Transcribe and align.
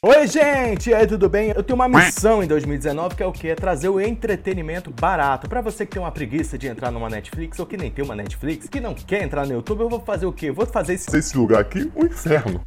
Oi, 0.00 0.28
gente! 0.28 0.90
E 0.90 0.94
aí, 0.94 1.08
tudo 1.08 1.28
bem? 1.28 1.48
Eu 1.48 1.60
tenho 1.60 1.74
uma 1.74 1.88
missão 1.88 2.40
em 2.40 2.46
2019 2.46 3.16
que 3.16 3.22
é 3.24 3.26
o 3.26 3.32
quê? 3.32 3.48
É 3.48 3.54
trazer 3.56 3.88
o 3.88 4.00
entretenimento 4.00 4.92
barato. 4.92 5.48
Para 5.48 5.60
você 5.60 5.84
que 5.84 5.90
tem 5.90 6.00
uma 6.00 6.12
preguiça 6.12 6.56
de 6.56 6.68
entrar 6.68 6.92
numa 6.92 7.10
Netflix 7.10 7.58
ou 7.58 7.66
que 7.66 7.76
nem 7.76 7.90
tem 7.90 8.04
uma 8.04 8.14
Netflix, 8.14 8.68
que 8.68 8.78
não 8.78 8.94
quer 8.94 9.24
entrar 9.24 9.44
no 9.44 9.54
YouTube, 9.54 9.80
eu 9.80 9.88
vou 9.88 9.98
fazer 9.98 10.26
o 10.26 10.32
quê? 10.32 10.52
vou 10.52 10.66
fazer 10.66 10.94
esse, 10.94 11.16
esse 11.16 11.36
lugar 11.36 11.62
aqui 11.62 11.90
um 11.96 12.06
inferno. 12.06 12.60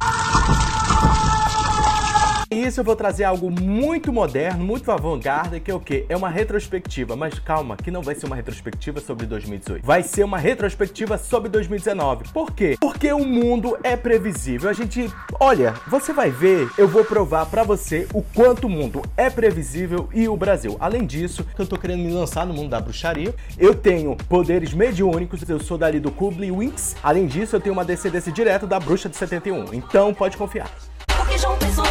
Isso 2.52 2.80
eu 2.80 2.84
vou 2.84 2.94
trazer 2.94 3.24
algo 3.24 3.50
muito 3.50 4.12
moderno, 4.12 4.62
muito 4.62 4.92
avant-garde, 4.92 5.58
que 5.58 5.70
é 5.70 5.74
o 5.74 5.80
quê? 5.80 6.04
É 6.06 6.14
uma 6.14 6.28
retrospectiva, 6.28 7.16
mas 7.16 7.38
calma, 7.38 7.78
que 7.78 7.90
não 7.90 8.02
vai 8.02 8.14
ser 8.14 8.26
uma 8.26 8.36
retrospectiva 8.36 9.00
sobre 9.00 9.24
2018. 9.24 9.82
Vai 9.82 10.02
ser 10.02 10.22
uma 10.22 10.36
retrospectiva 10.36 11.16
sobre 11.16 11.48
2019. 11.48 12.28
Por 12.28 12.52
quê? 12.52 12.76
Porque 12.78 13.10
o 13.10 13.24
mundo 13.24 13.78
é 13.82 13.96
previsível. 13.96 14.68
A 14.68 14.74
gente, 14.74 15.10
olha, 15.40 15.74
você 15.86 16.12
vai 16.12 16.30
ver, 16.30 16.68
eu 16.76 16.86
vou 16.86 17.04
provar 17.04 17.46
para 17.46 17.62
você 17.62 18.06
o 18.12 18.22
quanto 18.22 18.66
o 18.66 18.70
mundo 18.70 19.00
é 19.16 19.30
previsível 19.30 20.10
e 20.12 20.28
o 20.28 20.36
Brasil. 20.36 20.76
Além 20.78 21.06
disso, 21.06 21.46
eu 21.58 21.66
tô 21.66 21.78
querendo 21.78 22.00
me 22.00 22.12
lançar 22.12 22.44
no 22.44 22.52
mundo 22.52 22.68
da 22.68 22.80
bruxaria. 22.80 23.34
Eu 23.56 23.74
tenho 23.74 24.14
poderes 24.28 24.74
mediúnicos, 24.74 25.48
eu 25.48 25.58
sou 25.58 25.78
dali 25.78 25.98
do 25.98 26.10
Kublai 26.10 26.50
Winks. 26.50 26.96
Além 27.02 27.26
disso, 27.26 27.56
eu 27.56 27.60
tenho 27.60 27.72
uma 27.72 27.84
descendência 27.84 28.30
direta 28.30 28.66
da 28.66 28.78
bruxa 28.78 29.08
de 29.08 29.16
71. 29.16 29.72
Então, 29.72 30.12
pode 30.12 30.36
confiar. 30.36 30.70
Porque 31.06 31.38
João 31.38 31.56
Pessoa 31.56 31.81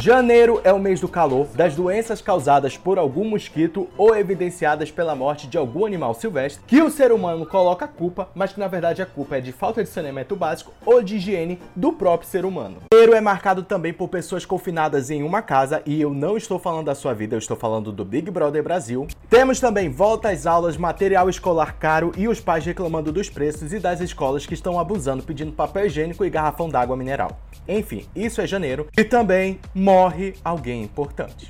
Janeiro 0.00 0.60
é 0.62 0.72
o 0.72 0.78
mês 0.78 1.00
do 1.00 1.08
calor, 1.08 1.48
das 1.56 1.74
doenças 1.74 2.22
causadas 2.22 2.76
por 2.76 2.98
algum 2.98 3.24
mosquito 3.24 3.88
ou 3.98 4.14
evidenciadas 4.14 4.92
pela 4.92 5.16
morte 5.16 5.48
de 5.48 5.58
algum 5.58 5.84
animal 5.84 6.14
silvestre, 6.14 6.62
que 6.68 6.80
o 6.80 6.88
ser 6.88 7.10
humano 7.10 7.44
coloca 7.44 7.84
a 7.84 7.88
culpa, 7.88 8.28
mas 8.32 8.52
que 8.52 8.60
na 8.60 8.68
verdade 8.68 9.02
a 9.02 9.06
culpa 9.06 9.38
é 9.38 9.40
de 9.40 9.50
falta 9.50 9.82
de 9.82 9.88
saneamento 9.90 10.36
básico 10.36 10.72
ou 10.86 11.02
de 11.02 11.16
higiene 11.16 11.58
do 11.74 11.92
próprio 11.92 12.30
ser 12.30 12.44
humano. 12.44 12.76
Janeiro 12.92 13.16
é 13.16 13.20
marcado 13.20 13.64
também 13.64 13.92
por 13.92 14.08
pessoas 14.08 14.46
confinadas 14.46 15.10
em 15.10 15.24
uma 15.24 15.42
casa, 15.42 15.82
e 15.84 16.00
eu 16.00 16.14
não 16.14 16.36
estou 16.36 16.60
falando 16.60 16.86
da 16.86 16.94
sua 16.94 17.12
vida, 17.12 17.34
eu 17.34 17.40
estou 17.40 17.56
falando 17.56 17.90
do 17.90 18.04
Big 18.04 18.30
Brother 18.30 18.62
Brasil. 18.62 19.08
Temos 19.28 19.58
também 19.58 19.90
volta 19.90 20.30
às 20.30 20.46
aulas, 20.46 20.76
material 20.76 21.28
escolar 21.28 21.76
caro 21.76 22.12
e 22.16 22.28
os 22.28 22.38
pais 22.38 22.64
reclamando 22.64 23.10
dos 23.10 23.28
preços 23.28 23.72
e 23.72 23.80
das 23.80 24.00
escolas 24.00 24.46
que 24.46 24.54
estão 24.54 24.78
abusando 24.78 25.24
pedindo 25.24 25.50
papel 25.50 25.86
higiênico 25.86 26.24
e 26.24 26.30
garrafão 26.30 26.68
d'água 26.68 26.96
mineral. 26.96 27.36
Enfim, 27.68 28.06
isso 28.16 28.40
é 28.40 28.46
janeiro. 28.46 28.86
E 28.96 29.04
também 29.04 29.58
morre 29.88 30.34
alguém 30.44 30.82
importante. 30.82 31.48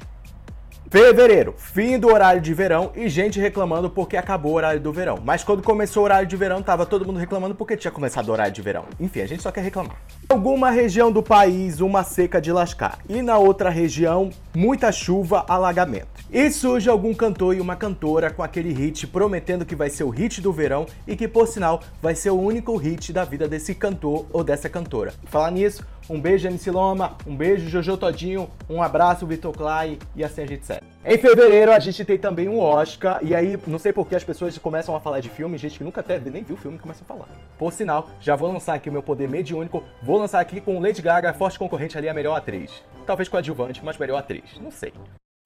Fevereiro, 0.88 1.54
fim 1.58 1.98
do 1.98 2.06
horário 2.06 2.40
de 2.40 2.54
verão 2.54 2.92
e 2.94 3.08
gente 3.08 3.40
reclamando 3.40 3.90
porque 3.90 4.16
acabou 4.16 4.52
o 4.52 4.54
horário 4.54 4.80
do 4.80 4.92
verão. 4.92 5.18
Mas 5.22 5.42
quando 5.42 5.60
começou 5.60 6.02
o 6.02 6.04
horário 6.04 6.26
de 6.26 6.36
verão, 6.36 6.62
tava 6.62 6.86
todo 6.86 7.04
mundo 7.04 7.18
reclamando 7.18 7.54
porque 7.54 7.76
tinha 7.76 7.90
começado 7.90 8.28
o 8.28 8.32
horário 8.32 8.52
de 8.52 8.62
verão. 8.62 8.84
Enfim, 9.00 9.20
a 9.20 9.26
gente 9.26 9.42
só 9.42 9.50
quer 9.50 9.62
reclamar. 9.62 9.96
Alguma 10.28 10.70
região 10.70 11.10
do 11.10 11.20
país, 11.22 11.80
uma 11.80 12.04
seca 12.04 12.40
de 12.40 12.52
lascar. 12.52 13.00
E 13.08 13.20
na 13.20 13.36
outra 13.38 13.70
região, 13.70 14.30
muita 14.54 14.92
chuva, 14.92 15.44
alagamento. 15.48 16.06
E 16.30 16.50
surge 16.50 16.88
algum 16.88 17.12
cantor 17.12 17.56
e 17.56 17.60
uma 17.60 17.74
cantora 17.74 18.30
com 18.30 18.42
aquele 18.42 18.72
hit 18.72 19.06
prometendo 19.08 19.66
que 19.66 19.74
vai 19.74 19.90
ser 19.90 20.04
o 20.04 20.10
hit 20.10 20.40
do 20.40 20.52
verão 20.52 20.86
e 21.06 21.16
que, 21.16 21.26
por 21.26 21.48
sinal, 21.48 21.80
vai 22.00 22.14
ser 22.14 22.30
o 22.30 22.40
único 22.40 22.76
hit 22.76 23.12
da 23.12 23.24
vida 23.24 23.48
desse 23.48 23.74
cantor 23.74 24.26
ou 24.32 24.44
dessa 24.44 24.68
cantora. 24.68 25.12
Falar 25.24 25.50
nisso, 25.50 25.84
um 26.10 26.20
beijo 26.20 26.48
MC 26.48 26.70
Loma, 26.70 27.16
um 27.26 27.36
beijo 27.36 27.68
Jojo 27.68 27.96
Todinho, 27.96 28.50
um 28.68 28.82
abraço 28.82 29.26
Vitor 29.26 29.52
Clay 29.52 29.98
e 30.16 30.24
assim 30.24 30.42
a 30.42 30.46
gente 30.46 30.64
segue. 30.64 30.86
Em 31.04 31.18
fevereiro 31.18 31.70
a 31.70 31.78
gente 31.78 32.04
tem 32.04 32.18
também 32.18 32.48
um 32.48 32.58
Oscar, 32.58 33.20
e 33.22 33.34
aí 33.34 33.58
não 33.66 33.78
sei 33.78 33.92
por 33.92 34.06
que 34.06 34.16
as 34.16 34.24
pessoas 34.24 34.56
começam 34.58 34.96
a 34.96 35.00
falar 35.00 35.20
de 35.20 35.28
filme, 35.28 35.58
gente 35.58 35.78
que 35.78 35.84
nunca 35.84 36.00
até 36.00 36.18
nem 36.18 36.42
viu 36.42 36.56
o 36.56 36.58
filme 36.58 36.78
começa 36.78 37.04
a 37.04 37.06
falar. 37.06 37.28
Por 37.58 37.72
sinal, 37.72 38.08
já 38.20 38.34
vou 38.34 38.50
lançar 38.50 38.74
aqui 38.74 38.88
o 38.88 38.92
meu 38.92 39.02
poder 39.02 39.28
mediúnico, 39.28 39.84
vou 40.02 40.18
lançar 40.18 40.40
aqui 40.40 40.60
com 40.60 40.80
Lady 40.80 41.02
Gaga, 41.02 41.32
forte 41.34 41.58
concorrente 41.58 41.96
ali, 41.98 42.08
a 42.08 42.14
melhor 42.14 42.34
atriz. 42.34 42.82
Talvez 43.06 43.28
com 43.28 43.36
adjuvante, 43.36 43.84
mas 43.84 43.98
melhor 43.98 44.18
atriz, 44.18 44.44
não 44.60 44.70
sei. 44.70 44.92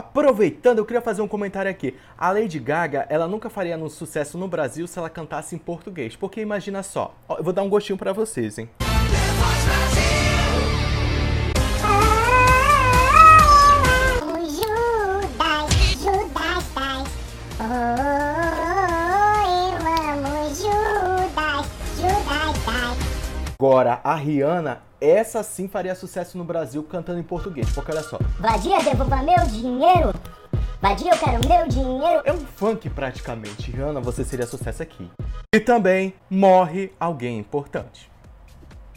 Aproveitando, 0.00 0.78
eu 0.78 0.84
queria 0.84 1.00
fazer 1.00 1.22
um 1.22 1.28
comentário 1.28 1.70
aqui. 1.70 1.96
A 2.18 2.30
Lady 2.32 2.58
Gaga, 2.58 3.06
ela 3.08 3.26
nunca 3.26 3.48
faria 3.48 3.78
um 3.78 3.88
sucesso 3.88 4.36
no 4.36 4.46
Brasil 4.46 4.86
se 4.86 4.98
ela 4.98 5.08
cantasse 5.08 5.54
em 5.54 5.58
português. 5.58 6.16
Porque 6.16 6.40
imagina 6.40 6.82
só, 6.82 7.14
eu 7.30 7.42
vou 7.42 7.52
dar 7.52 7.62
um 7.62 7.68
gostinho 7.68 7.96
para 7.96 8.12
vocês, 8.12 8.58
hein? 8.58 8.68
Agora, 23.72 24.02
a 24.04 24.14
Rihanna, 24.14 24.82
essa 25.00 25.42
sim 25.42 25.66
faria 25.66 25.94
sucesso 25.94 26.36
no 26.36 26.44
Brasil 26.44 26.82
cantando 26.82 27.18
em 27.18 27.22
português, 27.22 27.70
porque 27.72 27.90
olha 27.90 28.02
só. 28.02 28.18
Vadia, 28.38 28.78
devolva 28.82 29.22
meu 29.22 29.46
dinheiro! 29.46 30.12
Vadia, 30.78 31.10
eu 31.10 31.18
quero 31.18 31.48
meu 31.48 31.66
dinheiro! 31.66 32.20
É 32.26 32.34
um 32.34 32.40
funk 32.40 32.90
praticamente. 32.90 33.70
Rihanna, 33.70 33.98
você 33.98 34.24
seria 34.24 34.44
sucesso 34.46 34.82
aqui. 34.82 35.10
E 35.54 35.58
também 35.58 36.12
morre 36.28 36.92
alguém 37.00 37.38
importante 37.38 38.11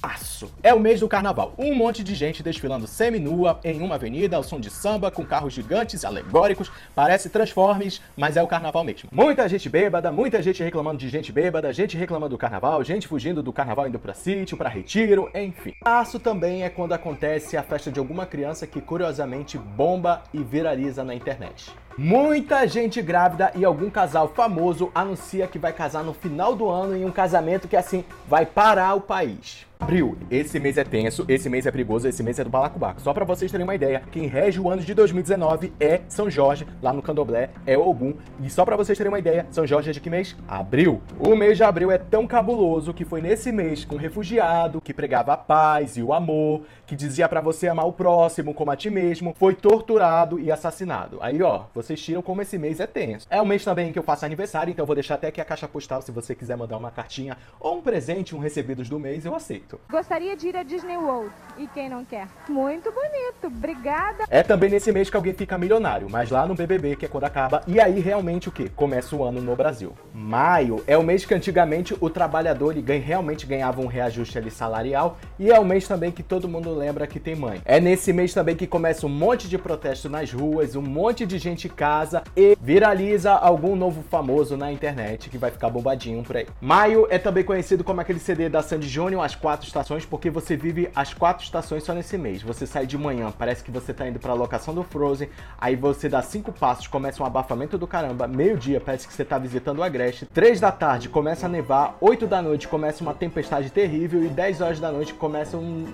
março. 0.02 0.52
É 0.62 0.74
o 0.74 0.80
mês 0.80 1.00
do 1.00 1.08
carnaval. 1.08 1.54
Um 1.58 1.74
monte 1.74 2.04
de 2.04 2.16
gente 2.16 2.44
desfilando 2.44 2.88
semi-nua 2.88 3.60
em 3.64 3.82
uma 3.82 3.96
avenida 3.96 4.38
ao 4.38 4.44
som 4.44 4.60
de 4.60 4.70
samba, 4.70 5.12
com 5.12 5.26
carros 5.26 5.54
gigantes 5.54 6.06
alegóricos. 6.06 6.72
Parece 6.94 7.30
Transformers, 7.30 8.02
mas 8.16 8.38
é 8.38 8.44
o 8.44 8.48
carnaval 8.48 8.84
mesmo. 8.84 9.10
Muita 9.12 9.48
gente 9.48 9.70
bêbada, 9.70 10.12
muita 10.12 10.42
gente 10.42 10.64
reclamando 10.64 10.98
de 10.98 11.10
gente 11.10 11.32
bêbada, 11.32 11.72
gente 11.74 11.98
reclamando 11.98 12.36
do 12.36 12.38
carnaval, 12.38 12.84
gente 12.84 13.08
fugindo 13.08 13.42
do 13.42 13.54
carnaval 13.54 13.88
indo 13.88 14.00
pra 14.00 14.14
sítio, 14.14 14.58
pra 14.58 14.70
retiro, 14.70 15.30
enfim. 15.34 15.74
Março 15.84 16.20
também 16.20 16.64
é 16.64 16.70
quando 16.70 16.94
acontece 16.94 17.58
a 17.58 17.64
festa 17.64 17.92
de 17.92 18.00
alguma 18.00 18.26
criança 18.26 18.68
que 18.68 18.82
curiosamente 18.82 19.58
bomba 19.58 20.24
e 20.34 20.44
viraliza 20.44 21.04
na 21.04 21.14
internet. 21.14 21.72
Muita 21.98 22.68
gente 22.68 23.02
grávida 23.02 23.54
e 23.56 23.64
algum 23.64 23.90
casal 23.90 24.28
famoso 24.28 24.92
anuncia 24.94 25.48
que 25.48 25.58
vai 25.58 25.72
casar 25.72 26.04
no 26.04 26.14
final 26.14 26.54
do 26.54 26.70
ano 26.70 26.94
em 26.94 27.06
um 27.06 27.12
casamento 27.12 27.70
que 27.70 27.78
assim 27.78 28.04
vai 28.28 28.46
parar 28.46 28.96
o 28.96 29.02
país. 29.02 29.66
Abril, 29.78 30.18
esse 30.32 30.58
mês 30.58 30.78
é 30.78 30.84
tenso, 30.84 31.26
esse 31.28 31.50
mês 31.50 31.66
é 31.66 31.72
perigoso, 31.72 32.08
esse 32.08 32.24
mês 32.24 32.40
é 32.40 32.44
do 32.44 32.50
balacobaco. 32.50 33.02
Só 33.02 33.14
para 33.14 33.26
vocês 33.26 33.52
terem 33.52 33.66
uma 33.66 33.76
ideia, 33.76 34.02
quem 34.10 34.26
rege 34.26 34.60
o 34.60 34.70
ano 34.70 34.82
de 34.82 34.94
2019 34.94 35.74
é 35.80 36.02
São 36.08 36.30
Jorge, 36.30 36.66
lá 36.82 36.94
no 36.94 37.02
Candomblé, 37.02 37.50
é 37.68 37.78
Ogum. 37.78 38.14
E 38.42 38.50
só 38.50 38.64
para 38.64 38.78
vocês 38.78 38.98
terem 38.98 39.12
uma 39.12 39.20
ideia, 39.20 39.46
São 39.52 39.68
Jorge 39.68 39.90
é 39.90 39.94
de 39.94 40.00
que 40.00 40.10
mês? 40.10 40.36
Abril. 40.48 41.02
O 41.20 41.36
mês 41.36 41.58
de 41.58 41.64
abril 41.64 41.92
é 41.92 41.98
tão 41.98 42.26
cabuloso 42.26 42.94
que 42.94 43.04
foi 43.04 43.22
nesse 43.22 43.52
mês 43.52 43.84
que 43.84 43.94
um 43.94 43.98
refugiado 43.98 44.80
que 44.80 44.94
pregava 44.94 45.34
a 45.34 45.38
paz 45.38 45.98
e 45.98 46.02
o 46.02 46.14
amor, 46.14 46.62
que 46.88 46.96
dizia 46.96 47.28
para 47.28 47.42
você 47.42 47.68
amar 47.68 47.86
o 47.86 47.94
próximo 47.94 48.54
como 48.54 48.72
a 48.72 48.78
ti 48.78 48.90
mesmo, 48.90 49.36
foi 49.38 49.54
torturado 49.54 50.40
e 50.40 50.52
assassinado. 50.52 51.18
Aí, 51.22 51.44
ó, 51.44 51.64
vocês 51.86 52.02
tiram 52.02 52.22
como 52.22 52.42
esse 52.42 52.58
mês 52.58 52.80
é 52.80 52.88
tenso. 52.88 53.28
É 53.30 53.42
o 53.42 53.46
mês 53.46 53.64
também 53.64 53.94
que 53.94 54.00
eu 54.00 54.04
faço 54.04 54.26
aniversário, 54.26 54.72
então 54.72 54.84
eu 54.84 54.88
vou 54.88 54.96
deixar 54.96 55.16
até 55.16 55.28
aqui 55.28 55.40
a 55.40 55.46
caixa 55.46 55.68
postal 55.68 56.02
se 56.02 56.12
você 56.12 56.34
quiser 56.34 56.58
mandar 56.58 56.78
uma 56.78 56.92
cartinha 56.92 57.38
ou 57.60 57.78
um 57.78 57.82
presente, 57.82 58.36
um 58.36 58.40
recebidos 58.40 58.90
do 58.90 59.00
mês, 59.00 59.26
eu 59.26 59.36
aceito. 59.36 59.80
Gostaria 59.90 60.36
de 60.36 60.48
ir 60.48 60.58
a 60.58 60.64
Disney 60.64 60.98
World. 60.98 61.32
E 61.58 61.68
quem 61.68 61.88
não 61.88 62.04
quer? 62.04 62.28
Muito 62.50 62.92
bonito. 62.92 63.48
Obrigada. 63.48 64.26
É 64.30 64.42
também 64.42 64.70
nesse 64.70 64.92
mês 64.92 65.10
que 65.10 65.16
alguém 65.16 65.34
fica 65.34 65.58
milionário, 65.58 66.10
mas 66.10 66.30
lá 66.30 66.46
no 66.46 66.56
BBB, 66.56 66.96
que 66.96 67.06
é 67.06 67.08
quando 67.08 67.26
acaba. 67.26 67.64
E 67.68 67.80
aí 67.80 68.00
realmente 68.00 68.50
o 68.50 68.52
que? 68.52 68.70
Começa 68.70 69.16
o 69.16 69.24
ano 69.24 69.42
no 69.42 69.56
Brasil. 69.56 69.94
Maio 70.16 70.82
é 70.88 70.98
o 70.98 71.04
mês 71.04 71.26
que 71.26 71.34
antigamente 71.34 71.94
o 72.00 72.10
trabalhador 72.10 72.74
ganha, 72.76 73.02
realmente 73.02 73.46
ganhava 73.46 73.82
um 73.82 73.86
reajuste 73.86 74.38
ali 74.38 74.50
salarial. 74.50 75.18
E 75.38 75.52
é 75.52 75.60
o 75.60 75.66
mês 75.66 75.86
também 75.88 76.10
que 76.10 76.24
todo 76.24 76.48
mundo 76.48 76.74
lembra 76.74 77.06
que 77.06 77.20
tem 77.20 77.36
mãe. 77.36 77.62
É 77.66 77.82
nesse 77.82 78.14
mês 78.14 78.34
também 78.34 78.56
que 78.56 78.66
começa 78.66 79.06
um 79.06 79.10
monte 79.10 79.50
de 79.50 79.58
protesto 79.58 80.10
nas 80.10 80.32
ruas, 80.32 80.74
um 80.76 80.82
monte 80.82 81.26
de 81.26 81.38
gente 81.38 81.68
casa 81.68 82.24
e 82.36 82.58
viraliza 82.62 83.34
algum 83.34 83.76
novo 83.76 84.04
famoso 84.04 84.56
na 84.56 84.72
internet 84.72 85.30
que 85.30 85.38
vai 85.38 85.52
ficar 85.52 85.70
bombadinho 85.70 86.24
por 86.24 86.38
aí. 86.38 86.48
Maio 86.62 87.08
é 87.10 87.18
também 87.18 87.44
conhecido 87.44 87.84
como 87.84 88.00
aquele 88.00 88.20
CD 88.20 88.48
da 88.48 88.62
Sandy 88.62 88.88
Júnior, 88.88 89.22
As 89.22 89.36
Quatro 89.36 89.68
estações 89.68 90.06
porque 90.06 90.30
você 90.30 90.56
vive 90.56 90.90
as 90.96 91.14
quatro 91.14 91.44
estações 91.44 91.84
só 91.84 91.94
nesse 91.94 92.18
mês. 92.18 92.42
Você 92.42 92.66
sai 92.66 92.86
de 92.86 92.98
manhã, 92.98 93.34
parece 93.38 93.62
que 93.62 93.70
você 93.70 93.94
tá 93.94 94.08
indo 94.08 94.20
pra 94.20 94.34
locação 94.34 94.74
do 94.74 94.84
Frozen, 94.84 95.28
aí 95.60 95.76
você 95.76 96.08
dá 96.08 96.22
cinco 96.22 96.54
passos, 96.54 96.88
começa 96.88 97.22
um 97.22 97.26
abafamento 97.26 97.78
do 97.78 97.86
caramba, 97.86 98.28
meio-dia 98.28 98.80
parece 98.80 99.06
que 99.06 99.14
você 99.14 99.26
tá 99.26 99.38
visitando 99.38 99.80
o 99.80 99.84
Agreste, 100.06 100.26
três 100.28 100.60
da 100.60 100.72
tarde 100.72 101.10
começa 101.10 101.48
a 101.48 101.50
nevar, 101.50 101.98
oito 102.00 102.28
da 102.28 102.42
noite 102.42 102.68
começa 102.68 103.02
uma 103.02 103.14
tempestade 103.14 103.72
terrível 103.72 104.24
e 104.24 104.28
dez 104.28 104.62
horas 104.62 104.80
da 104.80 104.92
noite 104.92 105.16
começa 105.16 105.58
um, 105.58 105.88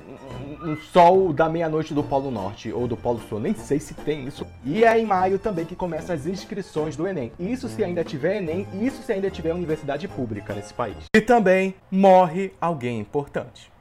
um, 0.61 0.71
um 0.71 0.75
sol 0.75 1.31
da 1.31 1.47
meia-noite 1.47 1.93
do 1.93 2.03
Polo 2.03 2.29
Norte 2.29 2.73
ou 2.73 2.87
do 2.87 2.97
Polo 2.97 3.21
Sul, 3.29 3.39
nem 3.39 3.53
sei 3.53 3.79
se 3.79 3.93
tem 3.93 4.27
isso. 4.27 4.45
E 4.65 4.83
é 4.83 4.99
em 4.99 5.05
maio 5.05 5.39
também 5.39 5.65
que 5.65 5.75
começam 5.75 6.13
as 6.13 6.25
inscrições 6.25 6.97
do 6.97 7.07
Enem. 7.07 7.31
Isso 7.39 7.69
se 7.69 7.83
ainda 7.83 8.03
tiver 8.03 8.37
Enem, 8.37 8.67
isso 8.81 9.01
se 9.01 9.13
ainda 9.13 9.29
tiver 9.29 9.53
universidade 9.53 10.07
pública 10.09 10.53
nesse 10.53 10.73
país. 10.73 10.97
E 11.15 11.21
também 11.21 11.73
morre 11.89 12.51
alguém 12.59 12.99
importante. 12.99 13.71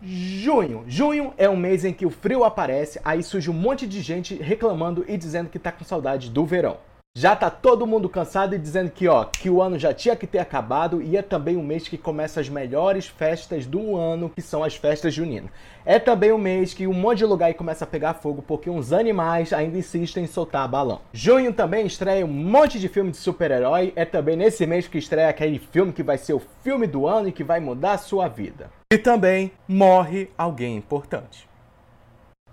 Junho. 0.00 0.84
Junho 0.86 1.34
é 1.36 1.50
um 1.50 1.56
mês 1.56 1.84
em 1.84 1.92
que 1.92 2.06
o 2.06 2.10
frio 2.10 2.44
aparece, 2.44 3.00
aí 3.04 3.20
surge 3.20 3.50
um 3.50 3.54
monte 3.54 3.84
de 3.84 4.00
gente 4.00 4.36
reclamando 4.36 5.04
e 5.08 5.16
dizendo 5.16 5.50
que 5.50 5.58
tá 5.58 5.72
com 5.72 5.84
saudade 5.84 6.30
do 6.30 6.46
verão. 6.46 6.76
Já 7.20 7.34
tá 7.34 7.50
todo 7.50 7.84
mundo 7.84 8.08
cansado 8.08 8.54
e 8.54 8.58
dizendo 8.60 8.92
que, 8.92 9.08
ó, 9.08 9.24
que 9.24 9.50
o 9.50 9.60
ano 9.60 9.76
já 9.76 9.92
tinha 9.92 10.14
que 10.14 10.24
ter 10.24 10.38
acabado 10.38 11.02
e 11.02 11.16
é 11.16 11.20
também 11.20 11.56
o 11.56 11.62
mês 11.64 11.88
que 11.88 11.98
começa 11.98 12.38
as 12.38 12.48
melhores 12.48 13.08
festas 13.08 13.66
do 13.66 13.96
ano, 13.96 14.30
que 14.30 14.40
são 14.40 14.62
as 14.62 14.76
festas 14.76 15.12
juninas. 15.12 15.50
É 15.84 15.98
também 15.98 16.30
o 16.30 16.38
mês 16.38 16.72
que 16.72 16.86
um 16.86 16.92
monte 16.92 17.18
de 17.18 17.24
lugar 17.24 17.52
começa 17.54 17.82
a 17.82 17.88
pegar 17.88 18.14
fogo 18.14 18.40
porque 18.40 18.70
uns 18.70 18.92
animais 18.92 19.52
ainda 19.52 19.76
insistem 19.76 20.22
em 20.22 20.26
soltar 20.28 20.68
balão. 20.68 21.00
Junho 21.12 21.52
também 21.52 21.84
estreia 21.86 22.24
um 22.24 22.28
monte 22.28 22.78
de 22.78 22.88
filme 22.88 23.10
de 23.10 23.16
super-herói. 23.16 23.92
É 23.96 24.04
também 24.04 24.36
nesse 24.36 24.64
mês 24.64 24.86
que 24.86 24.98
estreia 24.98 25.28
aquele 25.28 25.58
filme 25.58 25.92
que 25.92 26.04
vai 26.04 26.18
ser 26.18 26.34
o 26.34 26.42
filme 26.62 26.86
do 26.86 27.04
ano 27.04 27.30
e 27.30 27.32
que 27.32 27.42
vai 27.42 27.58
mudar 27.58 27.94
a 27.94 27.98
sua 27.98 28.28
vida. 28.28 28.70
E 28.92 28.96
também 28.96 29.50
morre 29.66 30.30
alguém 30.38 30.76
importante. 30.76 31.48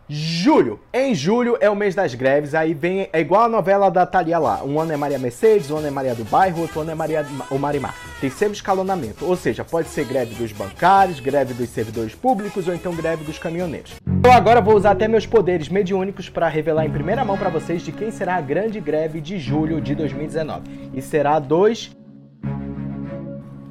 Julho. 0.07 0.79
Em 0.93 1.15
julho 1.15 1.57
é 1.59 1.67
o 1.67 1.75
mês 1.75 1.95
das 1.95 2.13
greves, 2.13 2.53
aí 2.53 2.75
vem, 2.75 3.09
é 3.11 3.19
igual 3.19 3.45
a 3.45 3.49
novela 3.49 3.89
da 3.89 4.05
Thalia 4.05 4.37
lá. 4.37 4.63
Um 4.63 4.79
ano 4.79 4.93
é 4.93 4.97
Maria 4.97 5.17
Mercedes, 5.17 5.71
um 5.71 5.77
ano 5.77 5.87
é 5.87 5.89
Maria 5.89 6.13
do 6.13 6.23
Bairro, 6.23 6.61
outro 6.61 6.81
ano 6.81 6.91
é 6.91 6.95
Maria 6.95 7.25
o 7.49 7.57
Marimar. 7.57 7.95
Tem 8.21 8.29
sempre 8.29 8.53
escalonamento, 8.53 9.25
ou 9.25 9.35
seja, 9.35 9.63
pode 9.63 9.87
ser 9.87 10.05
greve 10.05 10.35
dos 10.35 10.51
bancários, 10.51 11.19
greve 11.19 11.55
dos 11.55 11.69
servidores 11.69 12.13
públicos 12.13 12.67
ou 12.67 12.75
então 12.75 12.93
greve 12.93 13.23
dos 13.23 13.39
caminhoneiros. 13.39 13.95
Eu 14.23 14.31
agora 14.31 14.61
vou 14.61 14.75
usar 14.75 14.91
até 14.91 15.07
meus 15.07 15.25
poderes 15.25 15.69
mediúnicos 15.69 16.29
para 16.29 16.47
revelar 16.47 16.85
em 16.85 16.91
primeira 16.91 17.25
mão 17.25 17.35
para 17.35 17.49
vocês 17.49 17.81
de 17.81 17.91
quem 17.91 18.11
será 18.11 18.35
a 18.35 18.41
grande 18.41 18.79
greve 18.79 19.19
de 19.19 19.39
julho 19.39 19.81
de 19.81 19.95
2019. 19.95 20.91
E 20.93 21.01
será 21.01 21.39
dos 21.39 21.95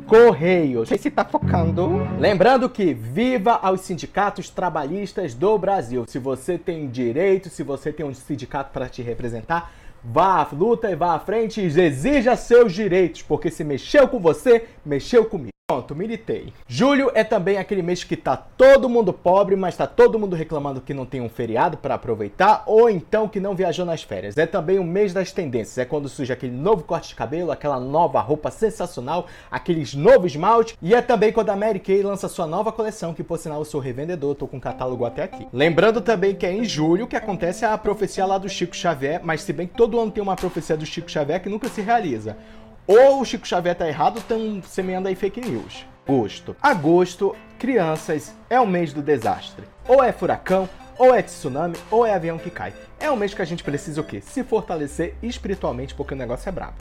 Correios. 0.07 0.89
Você 0.91 1.11
tá 1.11 1.25
focando. 1.25 2.07
Lembrando 2.19 2.69
que 2.69 2.93
viva 2.93 3.53
aos 3.53 3.81
sindicatos 3.81 4.51
trabalhistas 4.51 5.35
do 5.35 5.57
Brasil. 5.59 6.05
Se 6.07 6.19
você 6.19 6.59
tem 6.59 6.89
direito, 6.89 7.49
se 7.49 7.63
você 7.63 7.93
tem 7.93 8.05
um 8.05 8.15
sindicato 8.15 8.71
para 8.73 8.89
te 8.89 9.03
representar, 9.03 9.73
vá 10.03 10.43
à 10.43 10.49
luta 10.55 10.91
e 10.91 10.95
vá 10.95 11.15
à 11.15 11.19
frente 11.19 11.61
e 11.61 11.81
exija 11.81 12.37
seus 12.37 12.73
direitos, 12.73 13.23
porque 13.23 13.51
se 13.51 13.65
mexeu 13.65 14.07
com 14.07 14.21
você, 14.21 14.67
mexeu 14.85 15.25
comigo. 15.25 15.55
Pronto, 15.67 15.97
militei. 15.97 16.53
Julho 16.69 17.11
é 17.15 17.25
também 17.25 17.57
aquele 17.57 17.81
mês 17.81 18.05
que 18.05 18.19
tá 18.19 18.37
todo 18.37 18.87
mundo 18.87 19.15
pobre, 19.15 19.57
mas 19.57 19.75
tá 19.75 19.87
todo 19.87 20.19
mundo 20.19 20.37
reclamando 20.37 20.79
que 20.79 20.93
não 20.93 21.07
tem 21.07 21.23
um 21.23 21.29
feriado 21.31 21.79
para 21.79 21.95
aproveitar 21.95 22.65
ou 22.67 22.91
então 22.91 23.27
que 23.27 23.41
não 23.41 23.55
viajou 23.55 23.87
nas 23.87 24.03
férias. 24.03 24.37
É 24.37 24.45
também 24.45 24.79
o 24.79 24.85
mês 24.85 25.15
das 25.15 25.33
tendências, 25.33 25.79
é 25.79 25.87
quando 25.87 26.07
surge 26.07 26.31
aquele 26.31 26.53
novo 26.53 26.85
corte 26.85 27.09
de 27.09 27.15
cabelo, 27.15 27.51
aquela 27.51 27.81
nova 27.81 28.21
roupa 28.21 28.51
sensacional, 28.51 29.27
aqueles 29.51 29.95
novos 29.95 30.33
esmalte 30.33 30.77
e 30.83 30.95
é 30.95 31.01
também 31.01 31.33
quando 31.33 31.49
a 31.49 31.57
Mary 31.57 31.81
Kay 31.81 32.03
lança 32.03 32.29
sua 32.29 32.47
nova 32.47 32.71
coleção, 32.71 33.15
que 33.15 33.25
por 33.25 33.39
sinal 33.39 33.61
eu 33.61 33.65
sou 33.65 33.81
revendedor, 33.81 34.35
tô 34.35 34.47
com 34.47 34.59
o 34.59 34.61
catálogo 34.61 35.07
até 35.07 35.23
aqui. 35.23 35.47
Lembrando 35.51 36.03
também 36.03 36.35
que 36.35 36.45
é 36.45 36.53
em 36.53 36.67
julho 36.67 37.07
que 37.07 37.17
acontece 37.17 37.65
a 37.65 37.79
profecia 37.79 38.27
lá 38.27 38.37
do 38.37 38.51
Chico 38.51 38.77
Xavier, 38.77 39.23
mas 39.25 39.41
se 39.41 39.51
bem 39.51 39.67
que 39.67 39.73
todo 39.73 39.99
ano 39.99 40.11
tem 40.11 40.23
uma 40.23 40.37
profecia 40.37 40.77
do 40.77 40.85
Chico 40.85 41.11
Xavier 41.11 41.41
que 41.41 41.49
nunca 41.49 41.71
se 41.71 41.81
realiza. 41.81 42.37
Ou 42.87 43.23
o 43.23 43.25
Chico 43.25 43.47
Xavier 43.47 43.75
tá 43.75 43.89
errado, 43.89 44.19
estão 44.19 44.63
semeando 44.63 45.09
aí 45.09 45.15
fake 45.15 45.41
news. 45.41 45.87
Agosto. 46.07 46.55
Agosto, 46.61 47.35
crianças, 47.59 48.35
é 48.51 48.61
o 48.61 48.67
mês 48.67 48.93
do 48.93 49.01
desastre. 49.01 49.65
Ou 49.89 50.05
é 50.05 50.13
furacão, 50.13 50.69
ou 50.99 51.15
é 51.15 51.23
tsunami, 51.23 51.77
ou 51.91 52.05
é 52.05 52.13
avião 52.13 52.37
que 52.37 52.51
cai. 52.51 52.75
É 53.01 53.11
o 53.11 53.17
mês 53.17 53.33
que 53.33 53.41
a 53.41 53.45
gente 53.47 53.65
precisa 53.65 54.03
o 54.03 54.05
quê? 54.05 54.21
Se 54.21 54.45
fortalecer 54.45 55.15
espiritualmente, 55.23 55.95
porque 55.95 56.13
o 56.13 56.17
negócio 56.17 56.47
é 56.47 56.53
brabo. 56.53 56.77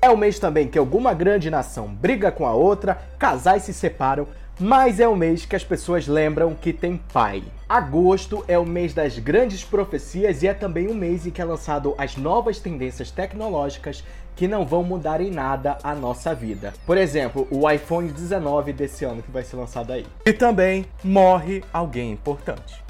É 0.00 0.10
o 0.10 0.16
mês 0.16 0.38
também 0.38 0.68
que 0.68 0.78
alguma 0.78 1.14
grande 1.14 1.48
nação 1.48 1.88
briga 1.88 2.30
com 2.30 2.46
a 2.46 2.52
outra, 2.52 2.98
casais 3.18 3.62
se 3.62 3.72
separam, 3.72 4.28
mas 4.58 5.00
é 5.00 5.06
o 5.06 5.14
mês 5.14 5.44
que 5.44 5.54
as 5.54 5.64
pessoas 5.64 6.06
lembram 6.06 6.54
que 6.54 6.72
tem 6.72 6.96
pai. 7.12 7.42
Agosto 7.68 8.44
é 8.48 8.58
o 8.58 8.64
mês 8.64 8.94
das 8.94 9.18
grandes 9.18 9.62
profecias 9.62 10.42
e 10.42 10.48
é 10.48 10.54
também 10.54 10.86
o 10.86 10.94
mês 10.94 11.26
em 11.26 11.30
que 11.30 11.42
é 11.42 11.44
lançado 11.44 11.94
as 11.98 12.16
novas 12.16 12.58
tendências 12.58 13.10
tecnológicas 13.10 14.02
que 14.34 14.46
não 14.46 14.64
vão 14.64 14.82
mudar 14.82 15.20
em 15.20 15.30
nada 15.30 15.78
a 15.82 15.94
nossa 15.94 16.34
vida. 16.34 16.72
Por 16.86 16.96
exemplo, 16.96 17.46
o 17.50 17.68
iPhone 17.70 18.10
19 18.10 18.72
desse 18.72 19.04
ano 19.04 19.22
que 19.22 19.30
vai 19.30 19.42
ser 19.42 19.56
lançado 19.56 19.92
aí. 19.92 20.06
E 20.24 20.32
também 20.32 20.86
morre 21.02 21.62
alguém 21.72 22.12
importante. 22.12 22.85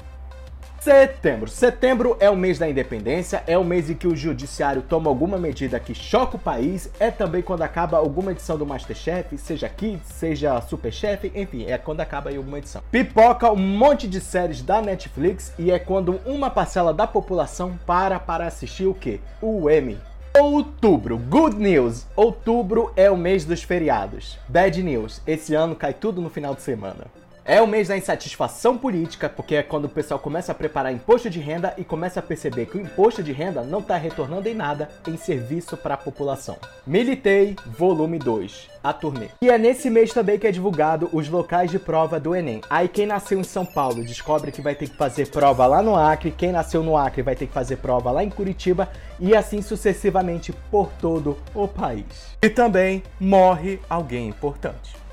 Setembro. 0.87 1.49
Setembro 1.49 2.15
é 2.17 2.29
o 2.29 2.35
mês 2.37 2.57
da 2.57 2.69
independência, 2.69 3.43
é 3.45 3.57
o 3.57 3.63
mês 3.65 3.89
em 3.89 3.93
que 3.93 4.07
o 4.07 4.15
judiciário 4.15 4.81
toma 4.81 5.09
alguma 5.09 5.37
medida 5.37 5.81
que 5.81 5.93
choca 5.93 6.37
o 6.37 6.39
país, 6.39 6.89
é 6.97 7.11
também 7.11 7.41
quando 7.41 7.61
acaba 7.61 7.97
alguma 7.97 8.31
edição 8.31 8.57
do 8.57 8.65
Masterchef, 8.65 9.37
seja 9.37 9.67
Kids, 9.67 10.07
seja 10.07 10.61
Superchef, 10.61 11.29
enfim, 11.35 11.65
é 11.65 11.77
quando 11.77 11.99
acaba 11.99 12.29
aí 12.29 12.37
alguma 12.37 12.59
edição. 12.59 12.81
Pipoca 12.89 13.51
um 13.51 13.57
monte 13.57 14.07
de 14.07 14.21
séries 14.21 14.61
da 14.61 14.81
Netflix 14.81 15.53
e 15.59 15.71
é 15.71 15.77
quando 15.77 16.21
uma 16.25 16.49
parcela 16.49 16.93
da 16.93 17.05
população 17.05 17.77
para 17.85 18.17
para 18.17 18.47
assistir 18.47 18.85
o 18.85 18.93
quê? 18.93 19.19
O 19.41 19.69
Emmy. 19.69 19.99
Outubro, 20.39 21.17
good 21.17 21.57
news. 21.57 22.07
Outubro 22.15 22.93
é 22.95 23.11
o 23.11 23.17
mês 23.17 23.43
dos 23.43 23.61
feriados. 23.61 24.39
Bad 24.47 24.81
news, 24.81 25.21
esse 25.27 25.53
ano 25.53 25.75
cai 25.75 25.93
tudo 25.93 26.21
no 26.21 26.29
final 26.29 26.55
de 26.55 26.61
semana. 26.61 27.07
É 27.49 27.61
o 27.61 27.65
mês 27.65 27.87
da 27.87 27.95
insatisfação 27.95 28.77
política, 28.77 29.29
porque 29.29 29.55
é 29.55 29.63
quando 29.63 29.85
o 29.85 29.89
pessoal 29.89 30.19
começa 30.19 30.51
a 30.51 30.55
preparar 30.55 30.91
imposto 30.91 31.29
de 31.29 31.39
renda 31.39 31.73
e 31.77 31.83
começa 31.85 32.19
a 32.19 32.21
perceber 32.23 32.65
que 32.65 32.77
o 32.77 32.81
imposto 32.81 33.23
de 33.23 33.31
renda 33.31 33.63
não 33.63 33.79
está 33.79 33.95
retornando 33.95 34.49
em 34.49 34.53
nada 34.53 34.89
em 35.07 35.15
serviço 35.15 35.77
para 35.77 35.93
a 35.93 35.97
população. 35.97 36.57
Militei, 36.85 37.55
volume 37.65 38.19
2, 38.19 38.69
a 38.83 38.91
turnê. 38.91 39.29
E 39.41 39.49
é 39.49 39.57
nesse 39.57 39.89
mês 39.89 40.11
também 40.11 40.37
que 40.37 40.45
é 40.45 40.51
divulgado 40.51 41.09
os 41.13 41.29
locais 41.29 41.71
de 41.71 41.79
prova 41.79 42.19
do 42.19 42.35
Enem. 42.35 42.59
Aí 42.69 42.89
quem 42.89 43.05
nasceu 43.05 43.39
em 43.39 43.45
São 43.45 43.65
Paulo 43.65 44.03
descobre 44.03 44.51
que 44.51 44.61
vai 44.61 44.75
ter 44.75 44.89
que 44.89 44.97
fazer 44.97 45.29
prova 45.29 45.65
lá 45.67 45.81
no 45.81 45.95
Acre, 45.95 46.31
quem 46.31 46.51
nasceu 46.51 46.83
no 46.83 46.97
Acre 46.97 47.21
vai 47.21 47.37
ter 47.37 47.47
que 47.47 47.53
fazer 47.53 47.77
prova 47.77 48.11
lá 48.11 48.25
em 48.25 48.29
Curitiba 48.29 48.89
e 49.21 49.33
assim 49.33 49.61
sucessivamente 49.61 50.51
por 50.69 50.91
todo 50.99 51.37
o 51.55 51.65
país. 51.65 52.35
E 52.41 52.49
também 52.49 53.01
morre 53.21 53.79
alguém 53.89 54.27
importante. 54.27 55.06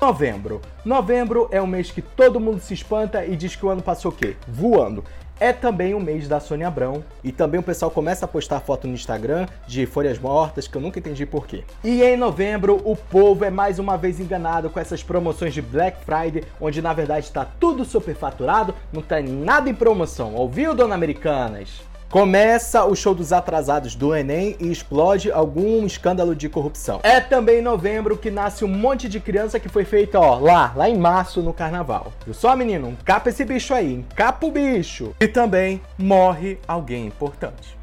Novembro. 0.00 0.60
Novembro 0.84 1.48
é 1.50 1.60
o 1.60 1.66
mês 1.66 1.90
que 1.90 2.00
todo 2.00 2.38
mundo 2.38 2.60
se 2.60 2.72
espanta 2.72 3.26
e 3.26 3.34
diz 3.34 3.56
que 3.56 3.66
o 3.66 3.68
ano 3.68 3.82
passou 3.82 4.12
o 4.12 4.14
quê? 4.14 4.36
Voando. 4.46 5.02
É 5.40 5.52
também 5.52 5.92
o 5.92 5.98
mês 5.98 6.28
da 6.28 6.38
Sônia 6.38 6.68
Abrão 6.68 7.04
e 7.22 7.32
também 7.32 7.58
o 7.58 7.62
pessoal 7.64 7.90
começa 7.90 8.24
a 8.24 8.28
postar 8.28 8.60
foto 8.60 8.86
no 8.86 8.94
Instagram 8.94 9.46
de 9.66 9.86
folhas 9.86 10.16
mortas 10.18 10.68
que 10.68 10.76
eu 10.76 10.80
nunca 10.80 11.00
entendi 11.00 11.26
porquê. 11.26 11.64
E 11.82 12.00
em 12.02 12.16
novembro 12.16 12.80
o 12.84 12.94
povo 12.94 13.44
é 13.44 13.50
mais 13.50 13.80
uma 13.80 13.96
vez 13.96 14.20
enganado 14.20 14.70
com 14.70 14.78
essas 14.78 15.02
promoções 15.02 15.52
de 15.52 15.62
Black 15.62 16.04
Friday, 16.04 16.44
onde 16.60 16.80
na 16.80 16.92
verdade 16.92 17.26
está 17.26 17.44
tudo 17.44 17.84
superfaturado, 17.84 18.74
não 18.92 19.02
tem 19.02 19.24
nada 19.24 19.68
em 19.68 19.74
promoção. 19.74 20.34
Ouviu, 20.34 20.74
dona 20.74 20.94
Americanas? 20.94 21.87
Começa 22.10 22.86
o 22.86 22.96
show 22.96 23.14
dos 23.14 23.34
atrasados 23.34 23.94
do 23.94 24.16
Enem 24.16 24.56
e 24.58 24.72
explode 24.72 25.30
algum 25.30 25.84
escândalo 25.84 26.34
de 26.34 26.48
corrupção. 26.48 27.00
É 27.02 27.20
também 27.20 27.58
em 27.58 27.62
novembro 27.62 28.16
que 28.16 28.30
nasce 28.30 28.64
um 28.64 28.68
monte 28.68 29.10
de 29.10 29.20
criança 29.20 29.60
que 29.60 29.68
foi 29.68 29.84
feita, 29.84 30.18
ó, 30.18 30.38
lá, 30.38 30.72
lá 30.74 30.88
em 30.88 30.96
março 30.96 31.42
no 31.42 31.52
carnaval. 31.52 32.10
Viu 32.24 32.32
só, 32.32 32.56
menino? 32.56 32.88
Encapa 32.88 33.28
esse 33.28 33.44
bicho 33.44 33.74
aí, 33.74 33.92
encapa 33.92 34.46
o 34.46 34.50
bicho. 34.50 35.14
E 35.20 35.28
também 35.28 35.82
morre 35.98 36.58
alguém 36.66 37.06
importante. 37.06 37.76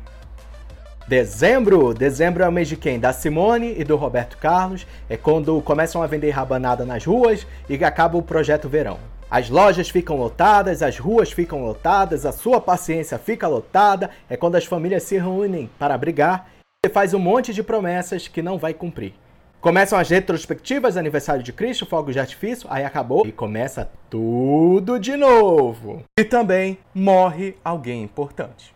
Dezembro, 1.08 1.94
dezembro 1.94 2.44
é 2.44 2.50
o 2.50 2.52
mês 2.52 2.68
de 2.68 2.76
quem? 2.76 3.00
Da 3.00 3.14
Simone 3.14 3.76
e 3.78 3.84
do 3.84 3.96
Roberto 3.96 4.40
Carlos. 4.40 4.88
É 5.08 5.16
quando 5.16 5.62
começam 5.62 6.02
a 6.02 6.08
vender 6.08 6.32
rabanada 6.32 6.84
nas 6.84 7.06
ruas 7.06 7.46
e 7.70 7.76
acaba 7.86 8.18
o 8.18 8.24
projeto 8.24 8.68
verão. 8.68 8.98
As 9.30 9.50
lojas 9.50 9.90
ficam 9.90 10.18
lotadas, 10.18 10.84
as 10.84 10.98
ruas 10.98 11.32
ficam 11.32 11.66
lotadas, 11.66 12.26
a 12.26 12.32
sua 12.32 12.62
paciência 12.62 13.18
fica 13.18 13.48
lotada. 13.48 14.12
É 14.30 14.38
quando 14.38 14.56
as 14.56 14.66
famílias 14.66 15.04
se 15.04 15.18
reúnem 15.18 15.70
para 15.80 15.98
brigar. 15.98 16.50
Você 16.84 16.92
faz 16.92 17.14
um 17.14 17.20
monte 17.20 17.54
de 17.54 17.64
promessas 17.64 18.28
que 18.28 18.42
não 18.42 18.58
vai 18.58 18.74
cumprir. 18.74 19.14
Começam 19.60 19.98
as 19.98 20.10
retrospectivas, 20.10 20.96
aniversário 20.96 21.42
de 21.42 21.52
Cristo, 21.52 21.88
fogos 21.88 22.14
de 22.14 22.20
artifício, 22.20 22.68
aí 22.70 22.86
acabou 22.86 23.26
e 23.26 23.32
começa 23.32 23.90
tudo 24.12 25.00
de 25.00 25.18
novo. 25.18 26.04
E 26.20 26.24
também 26.24 26.78
morre 26.94 27.58
alguém 27.64 28.04
importante. 28.04 28.76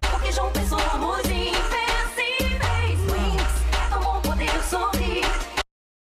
Porque 0.00 0.30
João 0.30 0.52
Pessoa, 0.52 0.80